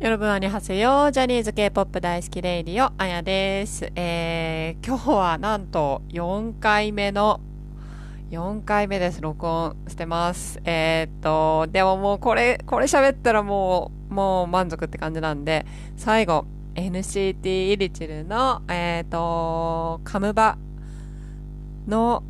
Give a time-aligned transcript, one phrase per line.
[0.00, 1.10] よろぶんあにはせよ。
[1.10, 3.92] ジャニーズ K-POP 大好きレイディオ、あやです。
[3.94, 7.38] えー、今日はなんと4回目の、
[8.30, 9.20] 4回目です。
[9.20, 10.58] 録音してます。
[10.64, 15.66] えー、っと、でももうこれ、これ喋ったらもう、もう満足って感じなんで、
[15.98, 16.46] 最後、
[16.76, 20.56] NCT イリチルの、えー、っと、カムバ
[21.86, 22.22] の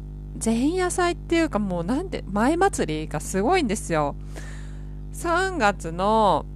[0.44, 4.16] 前夜祭っていうかもうなんで、前祭りがすごいんですよ。
[5.12, 6.46] 3月の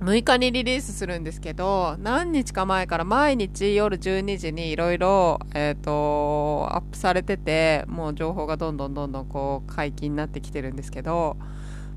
[0.00, 11.36] 6日にリリースするんですけど、何日か前から毎日夜12時にいろいろ、えっ、ー、と、アップされてて、もう情報がどんどんどんどんこう解禁になってきてるんですけど、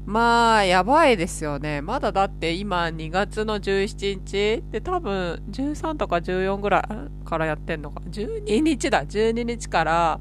[0.05, 1.81] まあ、やばいですよね。
[1.81, 8.01] まだだって今2月の17日で多分13とか14ぐらいからやってんのか。
[8.09, 9.05] 12日だ。
[9.05, 10.19] 12日から、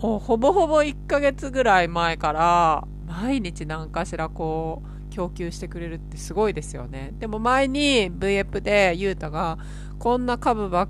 [0.00, 7.12] もうほぼほぼ1ヶ月ぐらい前から、毎日何かしらこう、供給してくれるってすごいですよね。
[7.18, 9.58] でも前に VF でユータが
[9.98, 10.88] こんなカムバッ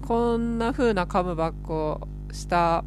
[0.00, 2.84] ク、こんな風なカムバックをした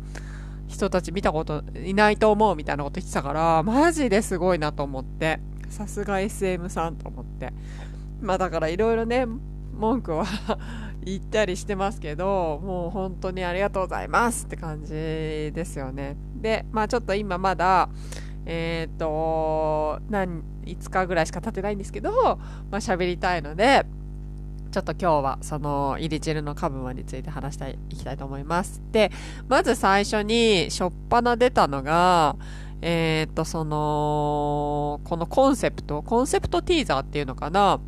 [0.67, 5.39] 人たち見たこといないと思うみたいなこと言ってたから、マジですごいなと思って。
[5.69, 7.53] さすが SM さんと思って。
[8.19, 9.25] まあだからいろいろね、
[9.73, 10.25] 文句は
[11.05, 16.17] 言ったりしてますけど、もう本当にありがとうございますって感じですよね。
[16.35, 17.87] で、まあちょっと今まだ、
[18.45, 22.39] えっ、と、何、5日ぐらいしか経ってないんですけど、ま
[22.73, 23.85] あ喋りたいので、
[24.71, 28.81] ちょっと今日はそのイリチルのカブマについて話していきたいと思います。
[28.91, 29.11] で、
[29.47, 32.35] まず最初にしょっぱな出たのが、
[32.81, 37.79] えっ、と、その、このコンセプト、コンセプトティーザーっていうのかな。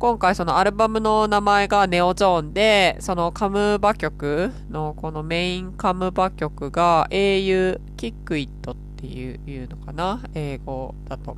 [0.00, 10.22] 今回そのアルバムの名前がネオゾーンで、そのカムバ曲のこのメインカムバ曲が英雄キックイットってっていうのかな？
[10.34, 11.36] 英語だと。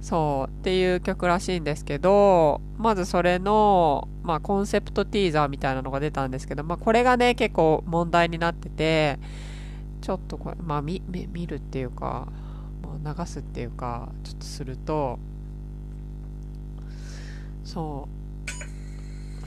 [0.00, 9.18] そうっていう曲らしいんですけど、まずそれの、まあ、コンセプトティーザーみたいなのが出たんですけど、まあ、これがね、結構問題になってて、
[10.02, 12.28] ちょっとこれ、まあ、見、見るっていうか、
[13.02, 15.18] まあ、流すっていうか、ちょっとすると、
[17.64, 18.23] そう、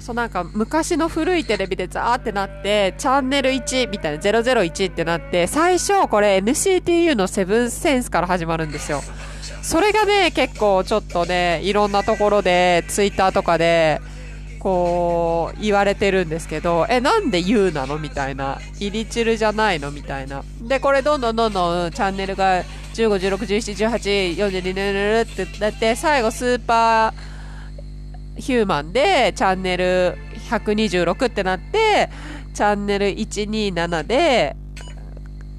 [0.08, 9.02] そうなんか昔の古いテレビでザーってなって、チャンネル1みたいな001ってなって、最初これ NCTU のセブンセンスから始まるんですよ。
[9.62, 14.00] それがね、結構ちょっとね、いろんなところで、ツイッターとかで、
[14.60, 18.60] こう、言われてるんですけど、え、なんで U なのみたいな。
[18.80, 20.42] イリチルじゃないのみたいな。
[20.62, 22.64] で、これどんどんどんどんチャンネルが
[22.94, 27.37] 15、16、17、18、42、ぬってなって、最後スーパー、
[28.38, 30.18] ヒューマンでチャンネル
[30.50, 32.10] 126ってなって、
[32.54, 34.56] チャンネル127で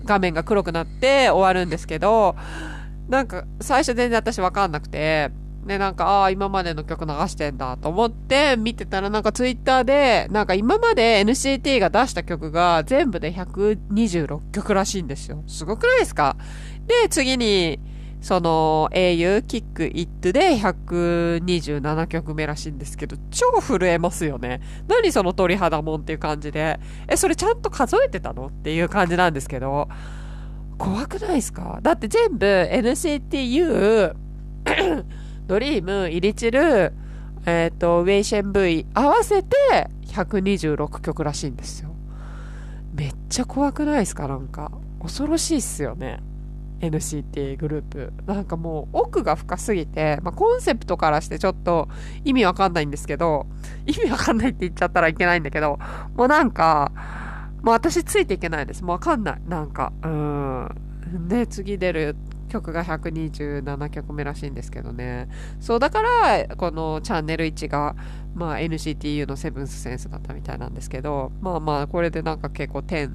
[0.05, 2.37] 画面が黒くなって終わるんですけど、
[3.09, 5.31] なんか最初全然私わかんなくて、
[5.67, 15.45] で、なんか、ああ、今までの曲流してんだと思って見てたらなんかツイッターで、なんか今まで NCT が出した曲が全部で126曲らしいんですよ。
[15.47, 16.37] すごくないですか？
[16.87, 17.81] で、次に、
[18.21, 24.61] その、英雄、キック、イットで127曲目らしいんですけど、超震えますよね。
[24.89, 26.81] 何その鳥肌もんっていう感じで。
[27.07, 29.89] え、それちゃんと数えてたのっていう感じなんですけど、
[30.79, 31.79] 怖くないですか？
[31.83, 34.15] だって全部 NCTU、
[35.47, 36.93] ドリーム、イリチル、
[37.47, 41.95] えっ、ー、と、ウェイシェン V 合わせて126曲らしいんですよ。
[42.93, 44.27] めっちゃ怖くないですか？
[44.29, 44.73] なんか。
[45.01, 46.19] 恐ろしいっすよね。
[46.81, 48.13] NCT グループ。
[48.27, 51.89] なんかもう奥が深すぎて、まあ、コンセプトからしてちょっと
[52.25, 53.47] 意味わかんないんですけど、
[53.87, 55.79] 意味わかんないって言っちゃったらいけないんだけど、
[56.15, 56.93] もうなんか、
[57.63, 58.85] もう私ついていけないです。
[58.85, 59.41] もうわかんない。
[59.49, 60.69] なんか、うん。
[61.29, 62.17] で、次出る
[62.49, 65.29] 曲が127曲目らしいんですけどね。
[65.61, 67.97] そう、だから、このチャンネル1が、
[68.35, 73.11] まあ NCTU のセブンスセンスだったみたいなんですけど、まあまあ、これでなんか結構10、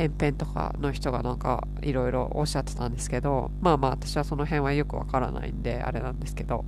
[0.00, 6.64] 天辺とかの人がなんかいろいろおっしゃってたんですけど、まあまあ私はその辺はよくわからないんであれなんですけど、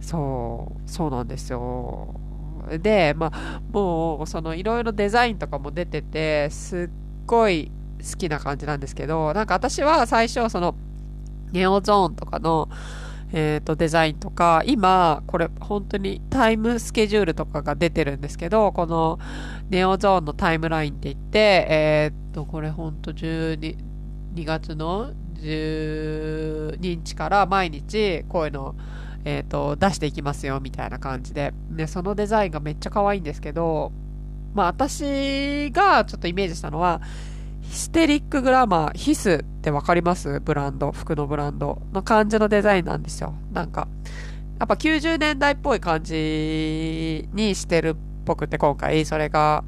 [0.00, 2.14] そう、そうなんですよ。
[2.80, 6.90] で、まあもうそのいろいろデザインとかも出てて、すっ
[7.26, 10.76] ごい好きな感じなんですけど、なんか私は最初その
[11.50, 12.68] ネオゾーンとかの
[13.32, 19.18] えっ、ー、と、デザインとか、今、これ本当にタイムスケジュールとかが出てるんですけど、この
[19.70, 23.76] ネオゾーンのタイムラインって言って、えっ、ー、と、これ本当12
[24.34, 28.76] 2月の12日から毎日こういうの
[29.24, 31.52] え、ー、と、出していきますよ、みたいな感じで。
[31.70, 33.92] で、そのデザインがめっちゃ可愛いんですけど、
[34.54, 37.02] まあ私がちょっとイメージしたのは、
[37.68, 40.40] ヒステリックグラマー、ヒスってわかります？
[40.40, 43.34] ブランド、服のブランドの感じのデザインなんですよ。
[43.52, 43.88] なんか、
[44.58, 49.64] やっぱ90年代っぽい感じにしてるっぽくて今回それが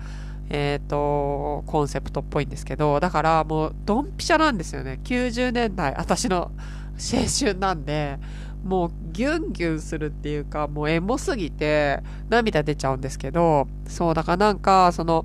[0.49, 4.99] えっ、ー、と、コンセプトっぽいんですけど、だからもうドンピシャなんですよね。
[5.05, 6.51] 90年代、私の
[6.97, 8.19] 青春なんで、
[8.65, 15.25] もうギュンギュンするっていうか、もうエモすぎて涙出ちゃうんですけど、そう、だからなんか、その、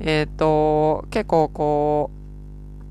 [0.00, 2.22] えっ、ー、と、結構こう、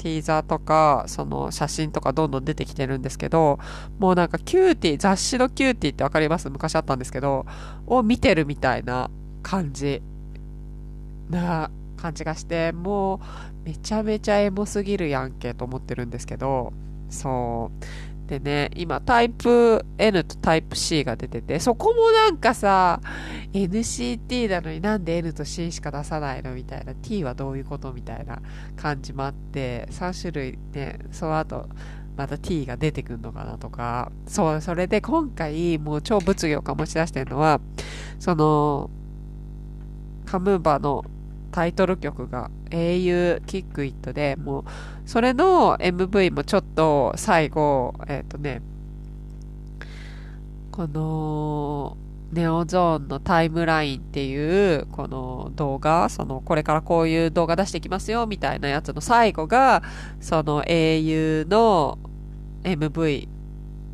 [0.02, 3.60] ティーザーとか、その写真とかどんどん出てきてるんですけど、
[4.00, 6.50] もうなんかキューティー、雑誌の CUTiEってわかります？
[6.50, 7.46] 昔あったんですけど、
[7.86, 9.12] を見てるみたいな
[9.44, 10.02] 感じ
[11.30, 13.20] な感じがして、もう
[13.64, 16.74] めちゃめちゃエモすぎるやんけと思ってるんですけど、
[17.10, 17.86] そう。
[18.32, 23.02] でね、今タイプ N とタイプ C が出てて、そこもなんかさ、
[23.52, 28.42] NCT なのになんで N と C しか出さないのみたいな、T はどういうことみたいな
[28.78, 31.68] 感じもあって、3種類ね、その後、
[32.16, 37.60] また T が出てくるのかなとか、そう、それで今回もう超物議を醸し出してるのは、
[38.18, 38.90] その、
[40.26, 41.04] カムーバの
[41.52, 44.64] タイトル曲が英雄キックイットで、もう、
[45.06, 48.62] それの MV もちょっと最後、えっ、ー、とね、
[50.72, 51.98] この、
[52.32, 59.84] ネオゾーンのタイムラインっていう、この動画、その、これからこういう動画出していきますよ、みたいなやつの最後が、
[60.22, 62.00] その英雄の
[62.64, 63.28] MV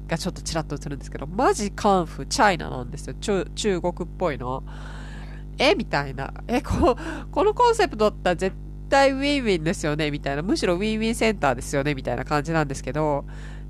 [0.07, 3.15] がちょっとちらっと映るんですけど、マジカンフ、チャイナなんですよ。
[3.15, 4.63] 中中国っぽいの。
[5.57, 6.33] えみたいな。
[6.47, 6.95] え、こ、
[7.31, 8.55] このコンセプトだったら絶
[8.89, 10.41] 対ウィンウィンですよねみたいな。
[10.41, 13.25] むしろウィンウィンセンターですよねみたいな感じなんですけど。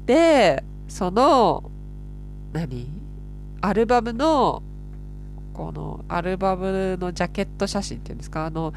[0.05, 1.71] で、その、
[2.53, 2.87] 何？
[3.61, 4.61] アルバムの、
[5.53, 8.45] このアルバムのジャケット写真っていうんですか？
[8.45, 8.73] あの、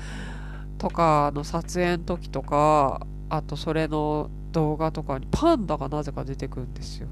[0.78, 7.08] とかの撮影の時とか、あとそれの動画とかにパンダがなぜか出てくるんですよ。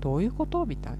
[0.00, 0.66] どういうこと？
[0.66, 0.98] みたいな。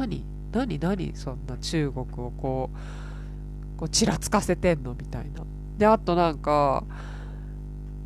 [0.00, 0.24] 何？
[0.56, 4.94] 何何そんな中国をこう、こうちらつかせてんの？
[4.94, 5.44] みたいな。
[5.76, 6.84] で、あとなんか、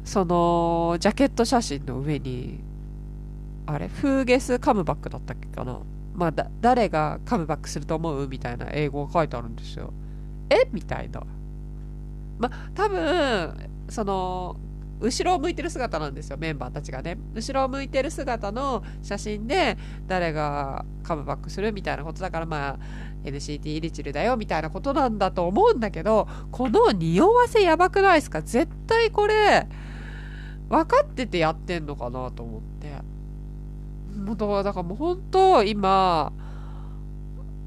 [0.04, 2.58] その、ジャケット写真の上に、
[3.66, 3.86] あれ？
[3.86, 5.78] フーゲスカムバックだったっけかな？
[6.14, 8.26] まあ、だ、誰がカムバックすると思う？
[8.26, 9.92] みたいな英語が書いてあるんですよ。
[10.50, 10.68] え？
[10.72, 11.22] みたいな。
[12.38, 14.56] まあ、多分、その、
[15.00, 17.18] 後ろを向いてる姿なんですよ、メンバーたちがね。
[17.34, 22.78] 後ろを向いてる姿の写真で、誰がカムバックするみたいなことだから、まあ、
[23.24, 28.42] NCT リチルだよみたいなことなんだと思うんだけど、この匂わせやばくないですか？
[28.42, 29.66] 絶対これ、
[30.68, 32.90] 分かっててやってんのかなと思って。
[34.16, 36.32] もうだからもう本当、今、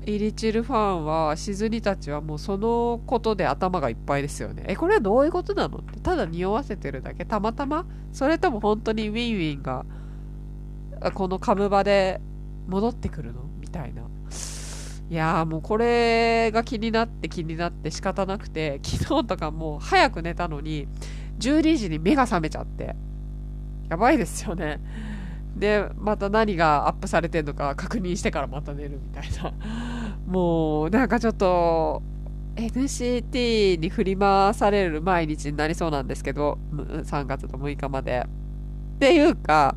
[0.06, 4.64] イリチルファンは、しずにたちはもうそのことで頭がいっぱいですよね。
[4.68, 9.86] え、これはどういうことなのってただ匂わせてるだけたまたまそれとも本当にウィンウィンが、
[11.14, 12.22] このカムバで
[12.68, 14.04] 戻ってくるのみたいな。
[15.10, 20.88] いやーもうこれが気になって気になって仕方なくて、 昨日とかもう早く寝たのに、
[21.40, 22.96] 12時に目が覚めちゃって。
[23.90, 24.80] やばいですよね。
[25.56, 29.54] で、また何がアップされてんのか確認してからまた寝るみたいな。
[30.26, 32.02] もう、なんかちょっと、
[32.56, 38.28] NCT に振り回される毎日になりそうなんですけど、3月の6日まで。
[38.96, 39.76] っていうか、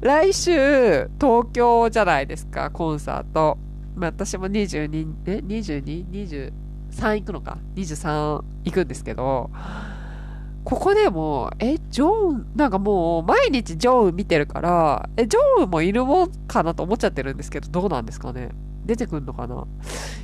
[0.00, 3.58] 来週、東京じゃないですか、コンサート。
[3.96, 9.50] 私も22、え ?22?23 行くのか ?23 行くんですけど、
[10.64, 18.50] ここでも、え、ジョン、なんかもう、毎日ジョン見てるから、え、ジョンもいるもんかなと思っちゃってるんですけど、どうなんですかね？
[18.84, 19.64] 出てくんのかな？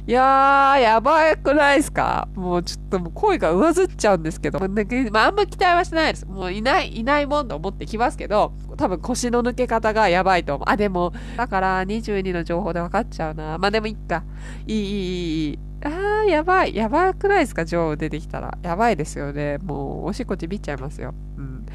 [0.07, 2.29] いやー、やばくないですか？
[2.35, 6.27] もうちょっともう声が上ずっちゃうんですけど、まあ、あんま期待はしないです。
[6.27, 10.69] もういない、いないもんと思ってきますけど、多分腰の抜け方がやばいと思う。
[10.69, 13.59] あ、でも、だから22の情報で分かっちゃうな。
[13.59, 14.25] まあでもいっか。
[14.67, 15.59] いい、いい、いい。
[15.85, 16.75] あー、やばい。
[16.75, 17.65] やばくないですか？
[17.65, 18.59] ジョー出てきたら。
[18.63, 19.59] やばいですよね。
[19.59, 21.15] もう、おしっこちびっちゃいますよ。
[21.37, 21.67] うん。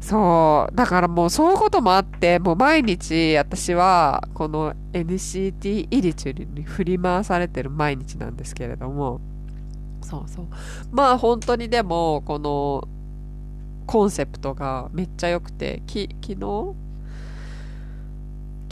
[0.00, 0.76] そう。
[0.76, 9.20] だからもうそういうこともあって、もう毎日私はこの NCT イリチュルに振り回されてる毎日なんですけれども、
[10.02, 10.46] そうそう。
[10.92, 12.86] まあ本当にでも、この
[13.86, 16.74] コンセプトがめっちゃ良くて、き、昨日？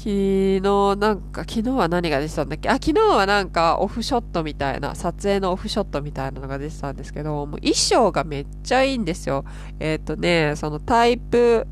[0.03, 0.61] 昨日
[0.97, 2.69] なんか、昨日は何が出てたんだっけ？
[2.69, 9.45] あ、昨日はなんかオフショットみたいな、撮影のオフショットみたいなのが出てたんですけど、もう衣装がめっちゃいいんですよ。
[9.79, 11.69] えっ、ー、とね、そのタイプ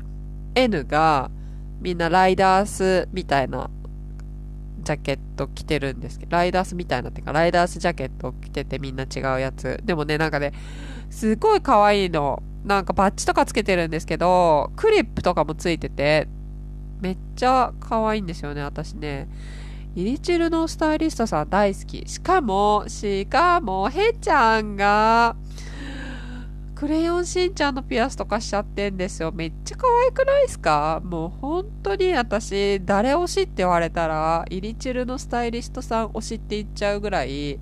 [0.55, 1.29] N が
[1.81, 3.69] みんなライダースみたいな
[4.79, 9.77] ジャケット着てるんですけど、ライダースみたいなっていうか、ライダースジャケット着ててみんな違うやつ。
[9.83, 10.53] でもね、なんかね、
[11.09, 12.41] すごい可愛いの。
[12.63, 16.29] なんかバッジとかつけてるんですけど、クリップとかもついてて、
[17.01, 19.27] めっちゃ可愛いんですよね、私ね。
[19.95, 22.07] イリチルのスタイリストさん大好き。
[22.07, 25.35] しかも、しかも、へちゃんが、
[26.75, 29.31] クレヨンしんちゃんのピアスとかしちゃってんですよ。
[29.31, 30.99] めっちゃ可愛くないですか？
[31.03, 37.59] もう本当に私、誰推しって言われたら、イリチルのスタイリストさん推しって言っちゃうぐらい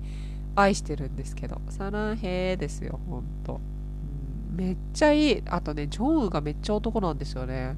[0.54, 1.60] 愛してるんですけど。
[1.68, 3.60] サランヘーですよ、ほんと。
[4.54, 5.42] めっちゃいい。
[5.46, 7.76] あとね、ジョンウがめっちゃ男なんですよね。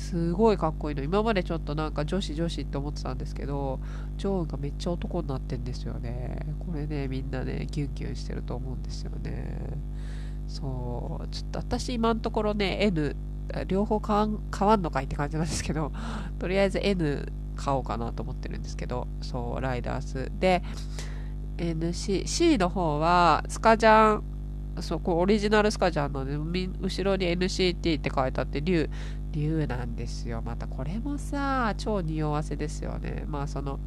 [0.00, 1.02] すごいかっこいいの。
[1.02, 3.78] 今までちょっとなんか女子女子って思ってたんですけど、
[4.16, 6.54] ジョンがめっちゃ男になってんですよね。
[6.58, 9.78] これね、みんなね、ギュンギュンしてると思うんですよね。
[10.48, 13.14] そう、ちょっと私今のところね、N、
[13.68, 15.92] 両方買わん買わんのかいって感じなんですけど、
[16.38, 20.32] とりあえず N 買おうかなと思ってるんですけど、そう、ライダース。
[20.40, 20.62] で、
[21.58, 24.22] NC、C の方は、スカジャン、
[24.80, 28.88] そう、こオリジナルスカジャンなのね、後ろに NCT って書いてあって、竜、
[29.32, 30.42] 竜なんですよ。
[30.44, 33.24] またこれもさ、超匂わせですよね。
[33.26, 33.78] まあその、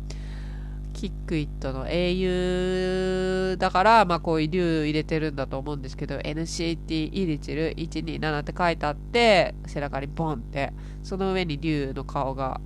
[0.93, 10.71] キックイットの英雄だから、まあこういう竜入れてるんだと思うんですけど、NCT イリチル127って書いてあって、背中にボンって、
[11.01, 12.61] その上に竜の顔が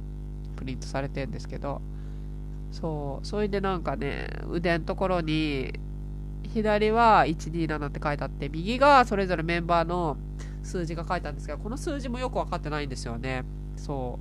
[0.56, 1.82] プリントされてるんですけど、
[2.72, 5.74] そう、それでなんかね、腕のところに、
[6.54, 10.18] 左は127って書いてあって、右がそれぞれメンバーの
[10.68, 13.46] 数字が書いてあるんですけど、この数字もよく分かってないんですよね。
[13.76, 14.20] そ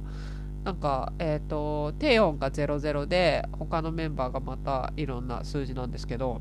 [0.63, 0.65] う。
[0.65, 6.41] なんか、えっ、ー、と、低音が00で、他のメンバーがまたいろんな数字なんですけど、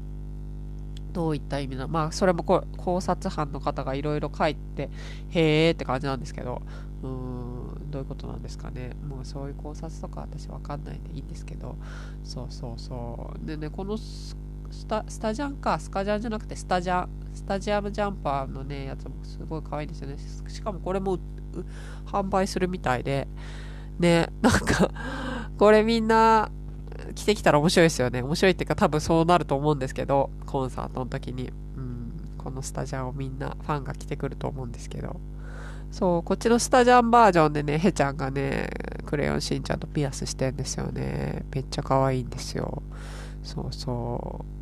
[1.12, 4.90] どういった意味なまあ、それもこ考察班の方がいろいろ書いて、
[5.30, 6.62] へーって感じなんですけど、
[7.04, 8.92] うーん、どういうことなんですかね？
[9.08, 11.78] もうそういう考察とか私わかんないんでいいんですけど、
[12.24, 13.46] そうそうそう。
[13.46, 13.98] でね、この
[14.72, 20.18] スタスタジャンか、スカジャンじゃなくてスタジャン、スタジアムジャンパーのね、やつもすごい可愛いんですよね。
[20.48, 21.18] しかもこれも
[22.06, 23.28] 販売するみたいで、
[24.00, 24.92] ね、なんか
[25.58, 26.52] これみんな
[27.14, 28.22] 着てきたら面白いですよね。
[28.22, 31.52] 面白いっていうか多分そうなると思うんですけど、コンサートの時に。
[31.78, 35.20] うん、このスタジャンをみんなファンが着てくると思うんですけど。
[35.92, 38.70] そう、こっちのスタジャンバージョンでね、ヘちゃんがね、
[39.06, 41.46] クレヨンしんちゃんとピアスしてんですよね。
[41.54, 42.84] めっちゃ可愛いんですよ。
[43.44, 44.55] そうそう。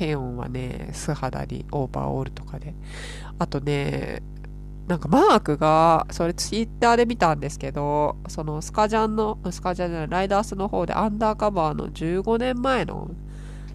[0.00, 2.74] 低音はね、素肌にオーバーオールとかで。
[3.38, 4.22] あとね、
[4.88, 13.10] なんかマークが、それツイッターで見たんですけど、そのスカジャンの、スカジャンじゃない、ライダースの方でアンダーカバーの15年前の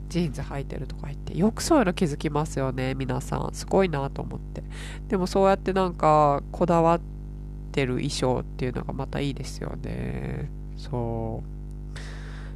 [0.10, 3.50] ジーンズ履いてるとか言って、よくそういうの気づきますよね、皆さん。
[3.54, 4.64] すごいなと思って。
[5.08, 7.02] でもそうやってなんか、こだわっ
[7.72, 10.50] てる衣装っていうのがまたいいですよね。
[10.76, 11.55] そう。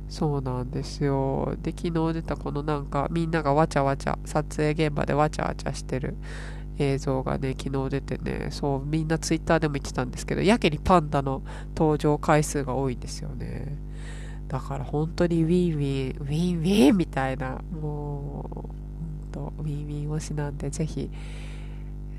[0.10, 1.56] そうなんですよ。
[1.62, 6.18] で、昨日出たこのなんかみんながわちゃわちゃ、撮影現場でわちゃわちゃしてる
[6.80, 11.44] 映像がね、昨日出てね、そう、みんなツイッターでも言ってたんですけど、やけにパンダの
[11.78, 13.78] 登場回数が多いんですよね。
[14.48, 18.74] だから本当にウィンウィン、ウィンウィンみたいな、もう、本
[19.32, 21.12] 当ウィンウィン推しなんで、ぜひ、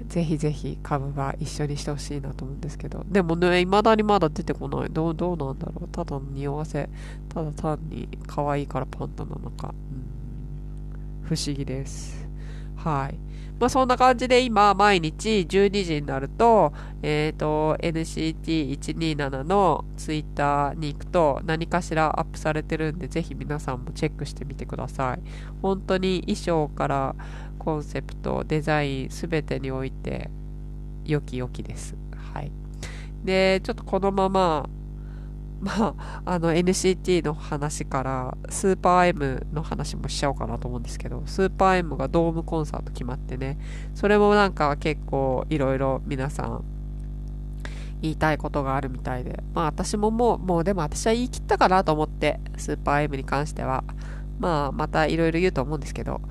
[0.09, 3.05] ぜひぜひカムバ一緒にしてほしいなと思うんですけど。
[3.09, 4.89] でもね、未だにまだ出てこない。
[4.91, 5.89] どう、どうなんだろう。
[5.89, 6.89] ただの匂わせ。
[7.29, 9.75] ただ単に可愛いからパンダなのか。
[11.23, 12.30] うん、不思議です。
[12.85, 13.19] はい。
[13.59, 16.73] まあそんな感じで今、毎日12時になると、
[17.03, 25.21] えっ、ー、と、NCT127 のツイッターに行くと何かしらアップされてるんで、ぜひ皆さんもチェックしてみてください。
[25.61, 27.15] 本当に衣装から
[27.59, 30.31] コンセプト、デザイン、すべてにおいて、
[31.05, 31.97] 良き良きです。
[32.33, 32.51] はい。
[33.25, 34.71] で、ちょっとこのまま、
[35.61, 43.59] まあ、あの NCT の話からスーパー M の話もしちゃおうかなと思うんですけど、スーパー M がドームコンサート決まってね、
[43.95, 46.65] それもなんか結構いろいろ皆さん
[48.01, 53.85] 言いたいことがあるみたいで、まあ私ももう、もうでも私は言い切ったかなと思って、スーパー M に関しては、
[54.39, 56.23] まあまたいろいろ言うと思うんですけど、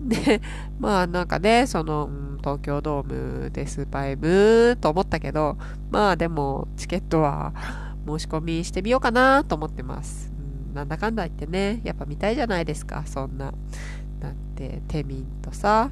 [0.00, 0.40] で、
[0.78, 5.58] まあなんかね、その、東京ドームでスーパー M と思ったけど、
[5.90, 7.52] まあでもチケットは
[8.08, 10.32] 申し込みしてみようかなと思ってます。
[10.68, 13.52] うん、なんだかんだ言ってね、やっぱ見たいじゃないですか、そんな。
[14.20, 15.90] だって、テミンとさ、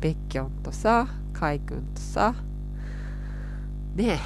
[0.00, 2.34] ベッキョンとさ、カイ君とさ、
[3.94, 4.20] ね、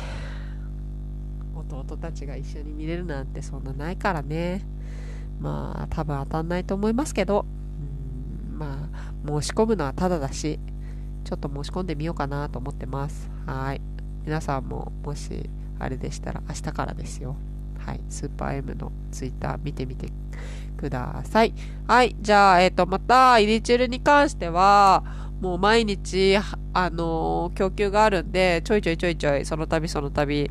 [1.54, 4.66] 弟たちが一緒に見れるなんてそんなないからね。
[5.38, 7.46] まあ、多分当たんないと思いますけど、
[8.50, 10.58] まあ、申し込むのはただだし、
[11.24, 13.30] ちょっと申し込んでみようかなと思ってます。
[13.46, 13.80] はい。
[14.24, 17.36] 皆さんも、もし、あれでしたら、明日からですよ。
[17.78, 18.00] はい。
[18.08, 20.08] スーパー M のツイッター見てみて
[20.76, 21.54] ください。
[21.86, 22.16] はい。
[22.20, 25.04] じゃあ、えっ、ー、と、また、イリチュールに関しては、
[25.40, 26.36] もう毎日、
[26.72, 30.50] あのー、供給があるんで、ちょいちょいちょいちょい、その度その度、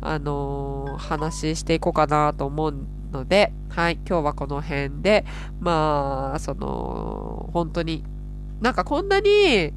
[0.00, 2.74] あのー、話していこうかなと思う
[3.12, 5.24] ので、はい、今日はこの辺で、
[5.60, 8.04] まあ、その、本当に、
[8.60, 9.72] なんかこんなに、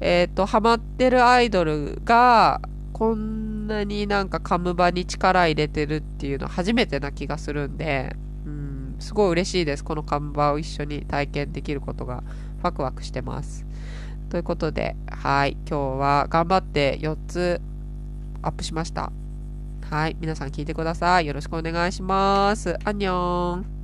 [0.00, 2.60] えっ、と、ハマってるアイドルが、
[2.96, 9.84] こんなになんかカムバに力入れてるっていうの初めてな気がするんで、うん、すごい嬉しいです。
[9.84, 12.24] このカムバを一緒に体験できることが
[12.62, 13.66] ワクワクしてます。
[14.30, 17.60] ということで、はい、今日は頑張って4つ
[18.40, 19.12] アップしました。
[19.90, 21.26] はい、皆さん聞いてください。
[21.26, 22.78] よろしくお願いします。
[22.82, 23.75] アンニョン。